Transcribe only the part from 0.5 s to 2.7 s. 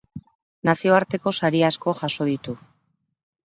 Nazioarteko sari asko jaso ditu.